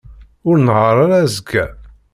[0.47, 1.65] Ur nnehheṛ ara azekka.